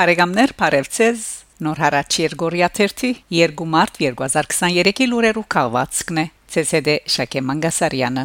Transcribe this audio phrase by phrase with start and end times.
[0.00, 1.24] Բարեկամներ, Փարեվցես
[1.60, 6.28] Նոր հարաճ Երգորիա 3 2 մարտ 2023-ի լուրերու քաղվածքն է.
[6.56, 8.24] ՑՍԴ Շակե Մանգասարյանը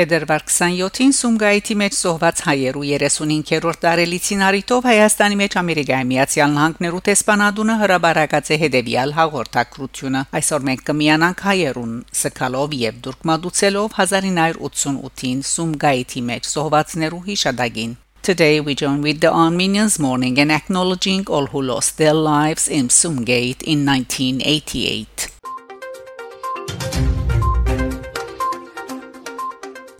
[0.00, 7.74] Փետրվար 27-ին Սումգայիթի մեջ զոհված հայերու 35-րդ տարելիցին արիտով Հայաստանի մեջ Ամերիկայի Միացյալ Նահանգներու տեսփանադունը
[7.82, 17.24] հրաբարակած է հետևյալ հաղորդակցությունը այսօր մենք կմիանանք հայերուն սկալով եւ դուրկմադուցելով 1988-ին Սումգայիթի մեջ զոհվածներու
[17.28, 22.68] հիշադակին Today we join with the Armenians mourning and acknowledging all who lost their lives
[22.68, 25.19] in Sumgate in 1988.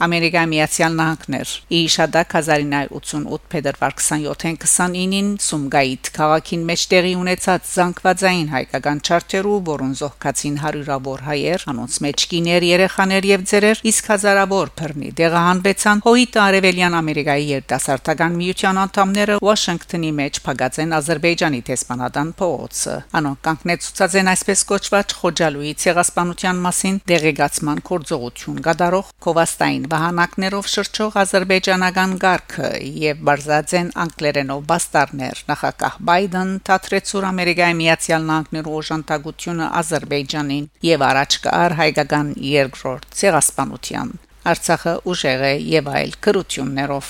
[0.01, 9.03] Ամերիկայի Միացյալ Նահանգներ Իշադակ 1988 փետրվար 27-ին 29-ին Սումգայիթ քաղաքին մեջ տեղի ունեցած զանգվածային հայկական
[9.05, 16.03] չարտերու, որոնց զոհկացին հարյուրավոր հայեր, անոնց մեջ կիներ, երեխաներ եւ ծերեր, իսկ հազարավոր բռնի դեղահանվեցան
[16.09, 24.19] հոյիտ արևելյան Ամերիկայի երիտասարդական միության անդամները Վաշինգտոնի մեջ փակած են Ադրբեջանի տեսփանադան փողոցը։ Անոնք կանգնեցուցած
[24.21, 32.71] են այսպես կոչված Խոջալուի ցեղասպանության մասին դեղեկացման կորձողություն գդարող Կովաստային վահանակներով շրջող ազերբայջանական ղարքը
[33.05, 41.77] եւ բարձածեն անգլերենով բաստարներ նախակահ Բայդեն թատրեցուր Ամերիկայի Միացյալ Նահանգներու օժանդակությունը Ադրբեջանին եւ առաջ կար
[41.83, 44.19] հայկական երկրորդ ցեղասպանության
[44.51, 47.09] Արցախը ուժեղ է եւ այլ կրություններով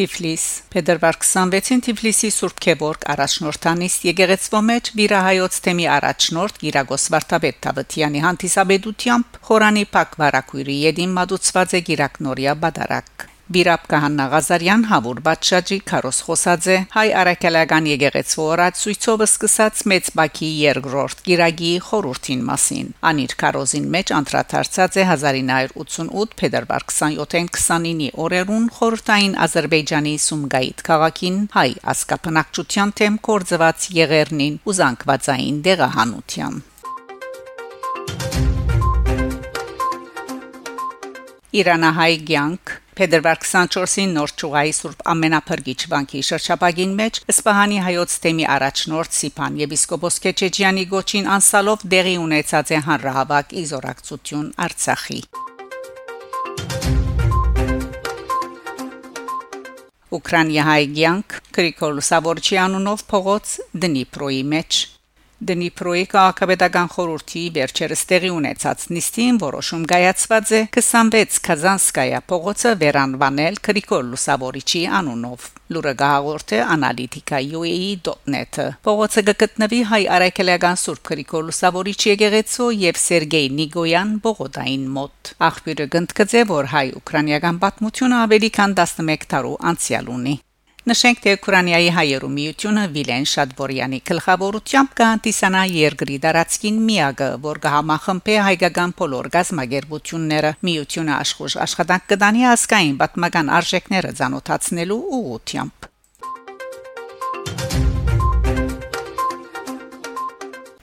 [0.00, 8.22] Թիֆլիս Փետրվար 26-ին Թիֆլիսի Սուրբ Քեբորգ առաջնորդանիստ եկեղեցվո մեջ վիրահայոց թեմի առաջնորդ Գիրագոս Վարդապետ Թավթյանի
[8.26, 16.18] հանդիսաբեդությամբ խորանի Փակ վարակույրի յեդին մատուցված է Գիրակնորիա բադարակ Բիրապ Կահանա Ղազարյան Հավուր Բաչաջի Քարոս
[16.22, 24.12] Խոսաձե հայ արաքելական եկեղեցու օրացույցով սկսած մեծ բակի երկրորդ Գիրագի խորուրդին մասին անիր Քարոզին մեջ
[24.20, 33.88] անդրադարձած է 1988 փետրվար 27-ին 29-ի օրերուն խորհրդային Ադրբեջանի Սումգայիթ քաղաքին հայ ասկապնակցության թեմ կորձված
[33.98, 36.62] եղերնին ու զանգվածային դեղահանության
[41.50, 49.16] Իրանահայ ցանկ Փետրվար 24-ին նոր ճուղայի Սուրբ Ամենափրկիչ վանքի շրջապագին մեջ Սպահանի հայոց թեմի առաջնորդ
[49.20, 55.20] Սիփան եպիսկոպոս Քեչեջյանի գոչին անսալով դեղի ունեցած է հանրահավաք իզորակցություն Արցախի
[60.10, 63.52] Ուկրաինայի ցանկ Գրիգոր Սավորչյանունով փողոց
[63.84, 64.80] Դնիպրոյի մեջ
[65.40, 74.04] Դնիպրոյի քաղաքապետական խորհրդի վերջերս տեղի ունեցած նիստին որոշում կայացված է 26 Կազանսկայա փողոցը վերանվանել Գրիգոր
[74.10, 83.48] Լուսավորիչի անունով։ Լուրը գահորթե analytica.ua.net Փողոցը գտնվի հայ արաքելական Սուրբ Գրիգոր Լուսավորիչի եկեղեցու եւ Սերգեյ
[83.62, 90.36] Նիգոյան բողոդային մոտ։ Աղբյուրը գնդկծե որ հայ-ուկրաինական պատմությունը ավելի քան 11 տարու անցյալ ունի։
[90.88, 98.94] Նշենք թե Ուկրաինայի հայերու միությունը Վիլեն Շադվորյանի գլխավորությամբ կհանդիսանա երկրի դարածքին միագը, որ կհամախմբե հայկական
[99.00, 105.88] բոլոր գազམ་ագերբությունները միությունը աշխուժ աշխատանք կդանի ասկային պատմական արժեքները ցանոթացնելու ուղղությամբ։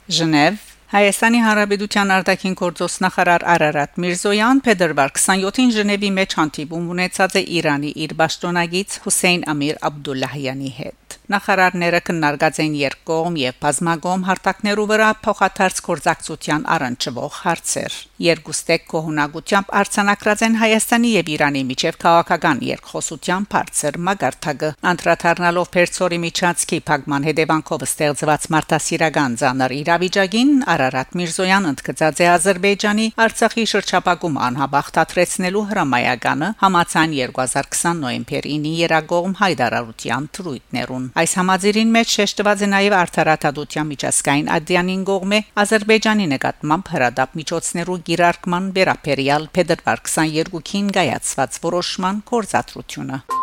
[0.07, 7.43] Ժնև Հայաստանի Հանրապետության արտաքին գործոստ նախարար Արարատ Միրզոյան Փետրվար 27-ին Ժնևի մեջ հանդիպում ունեցած է
[7.59, 15.07] Իրանի իր պաշտոնագից Հուսեյն Ամիր Աբդուլլահյանի հետ։ Նախարարները քննարկած են երկկողմ եւ բազմագողմ հարթակներու վրա
[15.25, 23.99] փոխադարձ կորզակցության առնչվող հարցեր։ Երկուստեք կողունակությամբ արցանակրած են Հայաստանի եւ Իրանի միջև քաղաքական երկխոսության բարձր
[24.07, 33.05] մագարտակը, անդրադառնալով Պերցորի միջանցքի փակման հետևանքով ստեղծված մարտահրավերական ցաներ իրավիճակին Արարատ Միրզոյան ընդգծած է Ադրբեջանի
[33.23, 42.61] Արցախի շրջապակում անհաբախտացնելու հրամայականը համացան 2020 նոյեմբեր 9-ի երագողմ հայդարարության թրույթներուն Այս համաձայնին մեջ շեշտված
[42.61, 51.61] է նաև արդարադատության միջազգային ադյանին գողմե Ադրբեջանի նկատմամբ հրադապ միջոցներու գիրարկման վերապերյալ փետրվար 22-ին գայացված
[51.65, 53.36] որոշման կորզատրությունը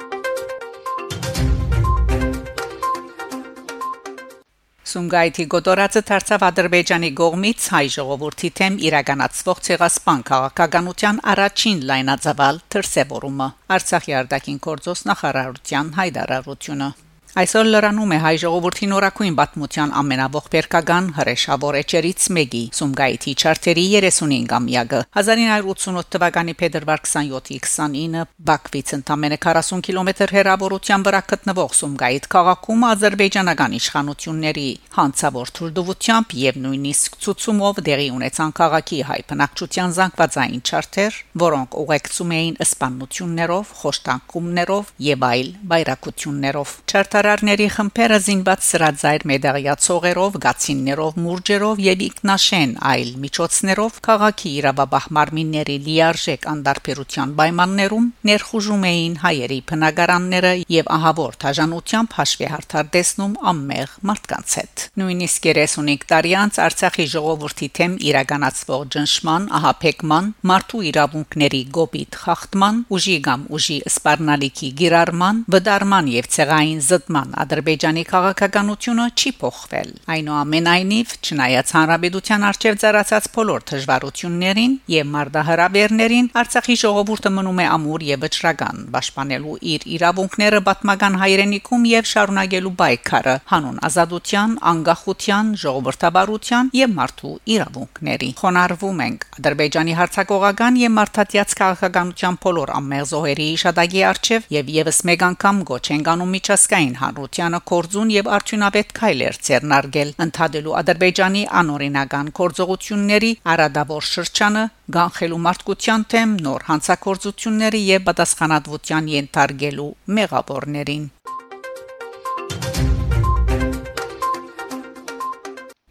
[4.94, 13.48] Սունգայթի գոտորածը դարձավ Ադրբեջանի գողմից հայ ժողովրդի թեմ իրականացվող ցեղասպան քաղաքականության առաջին լայնածավալ դրսևորումը
[13.78, 16.88] Արցախի արտաքին գործոս նախարարության հայդարարությունը
[17.34, 26.12] Այսօր լրանում է հայ ժողովրդի նորակույն պատմության ամենաողբերգական հրեշավոր էջերից մեկի Սումգայիթի չարտերի 35-ամյակը 1988
[26.14, 34.68] թվականի փետրվար 27-ի 29 Բաքվից ընդամենը 40 կիլոմետր հեռավորության վրա գտնվող Սումգայիթ քաղաքում ադրբեջանական իշխանությունների
[34.94, 42.62] հանցավոր թույլտվությամբ եւ նույնիսկ ցուցումով դեղի ունեցան քաղաքի հայ բնակչության զանգվածային չարտեր, որոնք ուղեկցում էին
[42.68, 52.72] սպանություններով, խոշտանգումներով եւ այլ բայրակություններով։ Չարտար Նկարարների խմբերը զինված սրածայր մեդաղյացողերով, գացիններով, մուրջերով եւ ինքնաշեն
[52.90, 62.18] այլ միջոցներով քաղաքի իրավաբահ մարմինների լիարժեք անդարբերության պայմաններում ներխուժում էին հայերի բնակարանները եւ ահավոր դաժանությամբ
[62.18, 69.48] հաշվի հարթար տեսնում ամմեղ մարդկանց հետ։ Նույնիսկ 35 տարի անց Արցախի ժողովրդի թեմ իրականացվող ճնշման,
[69.64, 77.34] ահապեկման, մարդու իրավունքների գոբիտ խախտման, ուժի կամ ուժի սպառնալիքի գիրարման, վդարման եւ ցեղային զտման նման
[77.38, 87.30] Ադրբեջանի քաղաքականությունը չի փոխվել։ Այնուամենայնիվ, չնայած հանրապետության արչև ծառացած բոլոր դժվարություններին եւ մարդահրավերներին, Արցախի ժողովուրդը
[87.34, 94.56] մնում է ամուր եւ վճռական, պաշտպանելու իր իրավունքները պատմական հայրենիքում եւ շարունակելու պայքարը հանուն ազատության,
[94.74, 104.04] անկախության, ժողովրդավարության եւ մարդու իրավունքների։ Խոնարհվում ենք Ադրբեջանի հարցակողական եւ մարդատյաց քաղաքականության բոլոր ամերզոհերի իշադագի
[104.10, 110.14] արչև եւ եւս մեկ անգամ գոչ են գանում միջազգային հանրությանը կորձուն եւ արդյունավետ քայլեր ցերնարգել
[110.26, 114.64] ընդհանրելու Ադրբեջանի անօրինական կորձողությունների արադավոր շրջանը
[114.98, 121.06] գանխելու մարդկության թեմ նոր հանցակործությունների եւ պատասխանատվության ենթարկելու մեղավորներին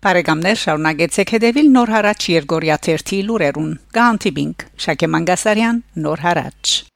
[0.03, 6.92] Բարեկամներ շարունակեցեք հետևել Նոր հարաճ Երգորիա 1-ի լուրերուն։ Գանտիբինգ Շակե Մանգասարյան Նոր հարաճ